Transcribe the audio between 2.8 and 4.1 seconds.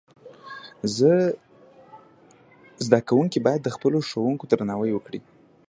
زدهکوونکي باید د خپلو